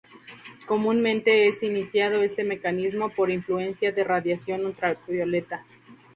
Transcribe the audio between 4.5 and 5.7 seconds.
ultravioleta.